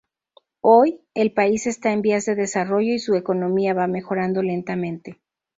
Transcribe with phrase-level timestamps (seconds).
[0.61, 5.21] Hoy, el país está en vías de desarrollo y su economía va mejorando lentamente.